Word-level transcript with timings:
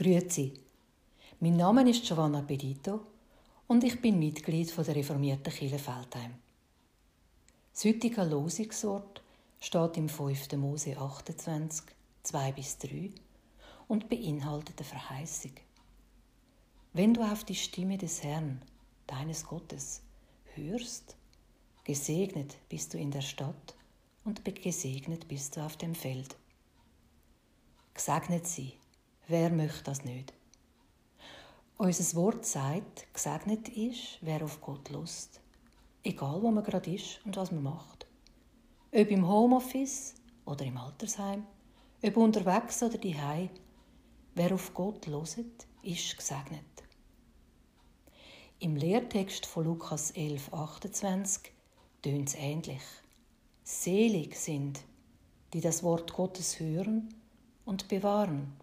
Grüezi. 0.00 0.52
Mein 1.40 1.56
Name 1.56 1.90
ist 1.90 2.04
Giovanna 2.04 2.42
Pedito 2.42 3.00
und 3.66 3.82
ich 3.82 4.00
bin 4.00 4.20
Mitglied 4.20 4.72
der 4.78 4.94
reformierten 4.94 5.52
Kirche 5.52 5.80
Feldheim. 5.80 6.36
Das 7.72 7.84
heutige 7.84 8.22
Losungswort 8.22 9.20
steht 9.58 9.96
im 9.96 10.08
5. 10.08 10.52
Mose 10.52 10.96
28, 10.96 11.84
2 12.22 12.52
bis 12.52 12.78
3 12.78 13.10
und 13.88 14.08
beinhaltet 14.08 14.78
eine 14.78 14.88
Verheißung. 14.88 15.54
Wenn 16.92 17.12
du 17.12 17.22
auf 17.22 17.42
die 17.42 17.56
Stimme 17.56 17.98
des 17.98 18.22
Herrn, 18.22 18.62
deines 19.08 19.44
Gottes, 19.44 20.02
hörst, 20.54 21.16
gesegnet 21.82 22.56
bist 22.68 22.94
du 22.94 22.98
in 22.98 23.10
der 23.10 23.22
Stadt 23.22 23.74
und 24.24 24.44
gesegnet 24.44 25.26
bist 25.26 25.56
du 25.56 25.60
auf 25.60 25.76
dem 25.76 25.96
Feld. 25.96 26.36
Gesegnet 27.94 28.46
sie, 28.46 28.74
Wer 29.30 29.50
möchte 29.50 29.84
das 29.84 30.04
nicht? 30.04 30.32
Unser 31.76 32.16
Wort 32.16 32.46
sagt, 32.46 33.12
gesegnet 33.12 33.68
ist, 33.68 34.16
wer 34.22 34.42
auf 34.42 34.58
Gott 34.62 34.88
lust. 34.88 35.42
Egal, 36.02 36.40
wo 36.40 36.50
man 36.50 36.64
gerade 36.64 36.94
ist 36.94 37.20
und 37.26 37.36
was 37.36 37.52
man 37.52 37.62
macht. 37.62 38.06
Ob 38.90 39.10
im 39.10 39.28
Homeoffice 39.28 40.14
oder 40.46 40.64
im 40.64 40.78
Altersheim, 40.78 41.44
ob 42.02 42.16
unterwegs 42.16 42.82
oder 42.82 42.96
daheim, 42.96 43.50
wer 44.34 44.54
auf 44.54 44.72
Gott 44.72 45.06
loset, 45.06 45.66
ist 45.82 46.16
gesegnet. 46.16 46.64
Im 48.60 48.76
Lehrtext 48.76 49.44
von 49.44 49.66
Lukas 49.66 50.12
11, 50.12 50.54
28 50.54 51.52
tönt 52.00 52.28
es 52.28 52.34
ähnlich. 52.34 52.82
Selig 53.62 54.36
sind, 54.36 54.80
die 55.52 55.60
das 55.60 55.82
Wort 55.82 56.14
Gottes 56.14 56.58
hören 56.58 57.14
und 57.66 57.88
bewahren. 57.88 58.56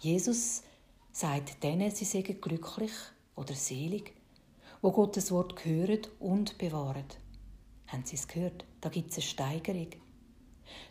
Jesus 0.00 0.62
sagt 1.12 1.62
denen, 1.62 1.90
sie 1.90 2.06
seien 2.06 2.40
glücklich 2.40 2.92
oder 3.36 3.54
selig, 3.54 4.14
wo 4.80 4.92
Gottes 4.92 5.30
Wort 5.30 5.62
hören 5.64 6.00
und 6.18 6.56
bewahren. 6.56 7.04
Haben 7.86 8.04
Sie 8.06 8.16
es 8.16 8.26
gehört? 8.26 8.64
Da 8.80 8.88
gibt 8.88 9.10
es 9.10 9.18
eine 9.18 9.24
Steigerung. 9.24 9.90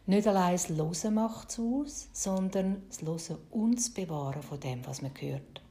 Nicht 0.05 0.27
allein 0.27 0.52
das 0.52 0.69
Losen 0.69 1.15
macht 1.15 1.49
es 1.49 1.59
aus, 1.59 2.09
sondern 2.13 2.83
das 2.87 3.02
Losen 3.02 3.37
und 3.49 3.77
das 3.77 3.89
Bewahren 3.89 4.43
von 4.43 4.59
dem, 4.59 4.85
was 4.85 5.02
man 5.02 5.11
hört. 5.19 5.63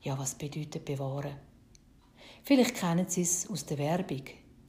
Ja, 0.00 0.18
was 0.18 0.34
bedeutet 0.34 0.84
bewahren? 0.84 1.36
Vielleicht 2.42 2.74
kennen 2.74 3.06
Sie 3.08 3.22
es 3.22 3.48
aus 3.48 3.64
der 3.64 3.78
Werbung, 3.78 4.24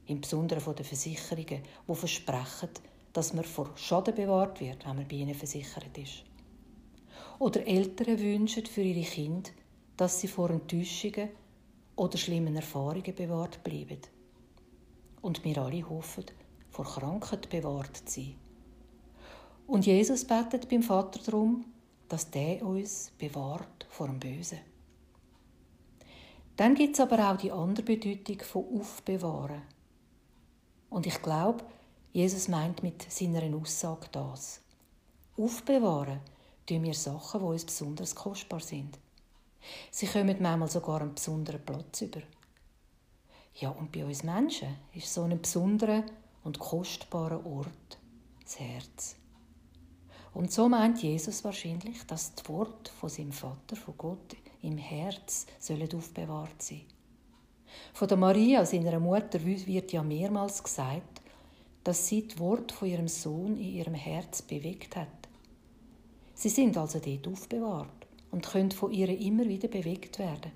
im 0.06 0.20
Besonderen 0.20 0.60
von 0.60 0.76
den 0.76 0.84
Versicherungen, 0.84 1.62
die 1.88 1.94
versprechen, 1.94 2.70
dass 3.12 3.32
man 3.32 3.44
vor 3.44 3.72
Schaden 3.76 4.14
bewahrt 4.14 4.60
wird, 4.60 4.86
wenn 4.86 4.96
man 4.96 5.08
bei 5.08 5.16
ihnen 5.16 5.34
versichert 5.34 5.98
ist. 5.98 6.22
Oder 7.38 7.66
Eltern 7.66 8.18
wünschen 8.18 8.66
für 8.66 8.82
ihre 8.82 9.08
Kinder, 9.08 9.50
dass 9.96 10.20
sie 10.20 10.28
vor 10.28 10.50
Enttäuschungen 10.50 11.30
oder 11.96 12.18
schlimmen 12.18 12.56
Erfahrungen 12.56 13.14
bewahrt 13.14 13.62
bleiben. 13.62 14.00
Und 15.20 15.44
wir 15.44 15.58
alle 15.58 15.88
hoffen, 15.88 16.24
vor 16.70 16.84
Krankheit 16.84 17.48
bewahrt 17.48 17.96
zu 17.96 18.20
sein. 18.20 18.34
Und 19.66 19.86
Jesus 19.86 20.24
betet 20.24 20.68
beim 20.68 20.82
Vater 20.82 21.20
darum, 21.24 21.64
dass 22.08 22.30
der 22.30 22.64
uns 22.64 23.12
bewahrt 23.18 23.86
vor 23.88 24.08
dem 24.08 24.20
Bösen. 24.20 24.58
Dann 26.56 26.74
gibt 26.74 26.94
es 26.94 27.00
aber 27.00 27.30
auch 27.30 27.36
die 27.36 27.50
andere 27.50 27.84
Bedeutung 27.84 28.40
von 28.40 28.80
Aufbewahren. 28.80 29.62
Und 30.90 31.06
ich 31.06 31.20
glaube, 31.22 31.64
Jesus 32.12 32.46
meint 32.46 32.82
mit 32.82 33.10
seiner 33.10 33.42
Aussage 33.56 34.06
das. 34.12 34.60
Aufbewahren 35.36 36.20
tun 36.66 36.82
wir 36.82 36.94
Sachen, 36.94 37.40
die 37.40 37.46
uns 37.46 37.64
besonders 37.64 38.14
kostbar 38.14 38.60
sind. 38.60 38.98
Sie 39.90 40.06
kommen 40.06 40.36
manchmal 40.40 40.68
sogar 40.68 41.00
einen 41.00 41.14
besonderen 41.14 41.64
Platz 41.64 42.02
über. 42.02 42.20
Ja, 43.56 43.70
und 43.70 43.92
bei 43.92 44.04
uns 44.04 44.24
Menschen 44.24 44.76
ist 44.94 45.12
so 45.12 45.22
ein 45.22 45.40
besonderer 45.40 46.04
und 46.42 46.58
kostbarer 46.58 47.44
Ort 47.46 47.98
das 48.42 48.58
Herz. 48.60 49.16
Und 50.34 50.52
so 50.52 50.68
meint 50.68 51.00
Jesus 51.02 51.44
wahrscheinlich, 51.44 52.04
dass 52.06 52.34
die 52.34 52.48
Worte 52.48 52.90
von 52.92 53.08
seinem 53.08 53.32
Vater, 53.32 53.76
von 53.76 53.94
Gott, 53.96 54.36
im 54.62 54.78
Herz 54.78 55.46
sollen 55.60 55.88
aufbewahrt 55.94 56.60
sein. 56.60 56.82
Von 57.92 58.08
der 58.08 58.16
Maria, 58.16 58.64
seiner 58.66 58.98
Mutter, 58.98 59.44
wird 59.44 59.92
ja 59.92 60.02
mehrmals 60.02 60.62
gesagt, 60.62 61.20
dass 61.84 62.08
sie 62.08 62.26
die 62.26 62.38
Worte 62.38 62.74
von 62.74 62.88
ihrem 62.88 63.08
Sohn 63.08 63.56
in 63.56 63.74
ihrem 63.74 63.94
Herz 63.94 64.42
bewegt 64.42 64.96
hat. 64.96 65.08
Sie 66.34 66.48
sind 66.48 66.76
also 66.76 66.98
dort 66.98 67.28
aufbewahrt 67.28 68.06
und 68.30 68.44
können 68.44 68.72
von 68.72 68.92
ihr 68.92 69.08
immer 69.08 69.46
wieder 69.46 69.68
bewegt 69.68 70.18
werden. 70.18 70.52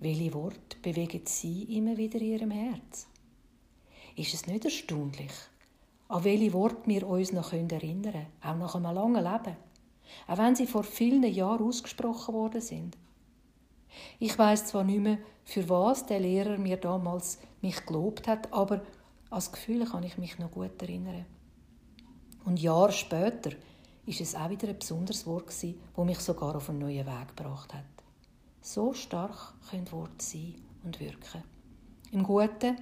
Welche 0.00 0.34
Worte 0.34 0.76
bewegen 0.82 1.22
Sie 1.24 1.62
immer 1.76 1.96
wieder 1.96 2.20
in 2.20 2.32
Ihrem 2.32 2.50
Herz? 2.50 3.06
Ist 4.16 4.34
es 4.34 4.46
nicht 4.46 4.64
erstaunlich, 4.64 5.32
an 6.08 6.24
welche 6.24 6.52
Worte 6.52 6.86
wir 6.86 7.08
uns 7.08 7.32
noch 7.32 7.52
erinnern 7.52 8.02
können, 8.02 8.26
auch 8.42 8.56
nach 8.56 8.74
einem 8.74 8.94
langen 8.94 9.24
Leben, 9.24 9.56
auch 10.28 10.38
wenn 10.38 10.54
sie 10.54 10.66
vor 10.66 10.84
vielen 10.84 11.24
Jahren 11.24 11.66
ausgesprochen 11.66 12.34
worden 12.34 12.60
sind? 12.60 12.96
Ich 14.18 14.38
weiß 14.38 14.66
zwar 14.66 14.84
nicht 14.84 15.00
mehr, 15.00 15.18
für 15.44 15.68
was 15.68 16.06
der 16.06 16.20
Lehrer 16.20 16.58
mir 16.58 16.76
damals 16.76 17.38
mich 17.62 17.84
gelobt 17.86 18.28
hat, 18.28 18.52
aber 18.52 18.82
als 19.30 19.50
Gefühl 19.50 19.84
kann 19.86 20.02
ich 20.02 20.18
mich 20.18 20.38
noch 20.38 20.50
gut 20.50 20.80
erinnern. 20.82 21.24
Und 22.44 22.60
Jahre 22.60 22.92
später 22.92 23.50
ist 24.06 24.20
es 24.20 24.34
auch 24.34 24.50
wieder 24.50 24.68
ein 24.68 24.78
besonderes 24.78 25.26
Wort 25.26 25.46
gewesen, 25.46 25.80
das 25.96 26.04
mich 26.04 26.20
sogar 26.20 26.56
auf 26.56 26.68
einen 26.68 26.80
neuen 26.80 27.06
Weg 27.06 27.36
gebracht 27.36 27.72
hat. 27.72 27.84
So 28.60 28.92
stark 28.92 29.54
können 29.70 29.90
Worte 29.92 30.24
sein 30.24 30.54
und 30.84 31.00
wirken. 31.00 31.42
Im 32.12 32.22
Guten 32.22 32.76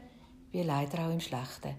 wie 0.52 0.62
leider 0.62 1.06
auch 1.06 1.12
im 1.12 1.20
Schlechten. 1.20 1.74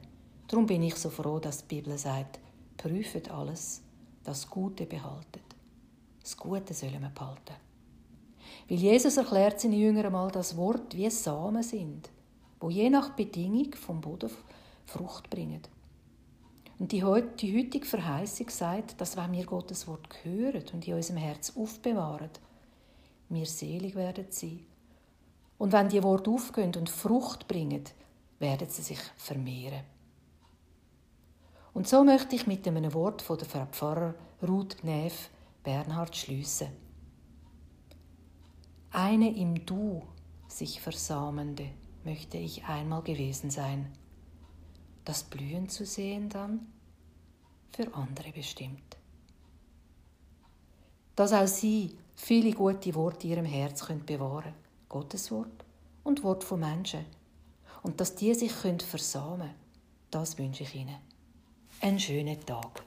Darum 0.48 0.66
bin 0.66 0.84
ich 0.84 0.96
so 0.96 1.10
froh, 1.10 1.40
dass 1.40 1.66
die 1.66 1.76
Bibel 1.76 1.98
sagt, 1.98 2.40
prüft 2.78 3.30
alles, 3.30 3.82
das 4.24 4.50
Gute 4.50 4.86
behaltet. 4.86 5.44
Das 6.22 6.36
Gute 6.36 6.74
sollen 6.74 7.02
wir 7.02 7.10
behalten. 7.10 7.56
Weil 8.68 8.78
Jesus 8.78 9.18
erklärt 9.18 9.60
seinen 9.60 9.74
Jüngern 9.74 10.12
mal 10.12 10.32
das 10.32 10.58
Wort 10.58 10.96
wie 10.96 11.10
Samen 11.10 11.64
sind, 11.64 12.10
wo 12.60 12.70
je 12.70 12.90
nach 12.90 13.10
Bedingung 13.12 13.74
vom 13.74 14.02
Boden 14.02 14.30
Frucht 14.86 15.30
bringen. 15.30 15.62
Und 16.84 16.92
die, 16.92 17.00
die 17.40 17.56
heutige 17.56 17.86
Verheißung 17.86 18.50
sagt, 18.50 19.00
dass 19.00 19.16
wenn 19.16 19.32
wir 19.32 19.46
Gottes 19.46 19.88
Wort 19.88 20.06
hören 20.24 20.66
und 20.74 20.86
in 20.86 20.96
unserem 20.96 21.16
Herz 21.16 21.54
aufbewahren, 21.56 22.30
wir 23.30 23.46
selig 23.46 23.96
werden 23.96 24.26
sein. 24.32 24.66
Und 25.58 25.72
wenn 25.72 25.88
die 25.88 26.04
Worte 26.04 26.30
aufgehen 26.30 26.76
und 26.76 26.90
Frucht 26.90 27.48
bringen, 27.48 27.86
werden 28.40 28.68
sie 28.68 28.82
sich 28.82 29.00
vermehren. 29.16 29.86
Und 31.74 31.88
so 31.88 32.04
möchte 32.04 32.36
ich 32.36 32.48
mit 32.48 32.68
einem 32.68 32.94
Wort 32.94 33.22
von 33.22 33.38
der 33.38 33.48
Frau 33.48 33.66
Pfarrer 33.68 34.16
Ruth 34.46 34.82
Gnäf 34.82 35.30
Bernhard 35.64 36.18
schließen. 36.18 36.68
Eine 38.92 39.34
im 39.34 39.66
Du 39.66 40.02
sich 40.50 40.82
versamende 40.82 41.70
möchte 42.04 42.38
ich 42.38 42.66
einmal 42.66 43.04
gewesen 43.04 43.52
sein 43.52 43.88
das 45.06 45.24
Blühen 45.24 45.70
zu 45.70 45.86
sehen 45.86 46.30
dann 46.30 46.68
für 47.76 47.94
andere 47.94 48.32
bestimmt. 48.32 48.98
Dass 51.16 51.34
auch 51.34 51.48
Sie 51.48 51.98
viele 52.16 52.52
gute 52.52 52.96
Worte 52.96 53.28
in 53.28 53.34
Ihrem 53.34 53.46
Herz 53.46 53.86
können 53.86 54.06
bewahren 54.06 54.54
Gottes 54.90 55.32
Wort 55.32 55.66
und 56.04 56.24
Wort 56.24 56.44
von 56.44 56.60
Menschen. 56.60 57.06
Und 57.82 58.00
dass 58.00 58.16
die 58.16 58.34
sich 58.34 58.54
können 58.62 58.80
versamen 58.80 59.50
das 60.14 60.38
wünsche 60.38 60.62
ich 60.62 60.76
Ihnen. 60.76 60.98
Einen 61.82 62.00
schönen 62.00 62.40
Tag. 62.46 62.84